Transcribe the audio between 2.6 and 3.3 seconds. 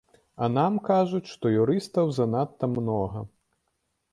многа!